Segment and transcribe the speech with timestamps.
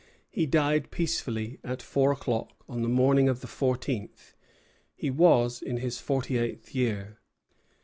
[0.31, 4.33] He died peacefully at four o'clock on the morning of the fourteenth.
[4.95, 7.19] He was in his forty eighth year.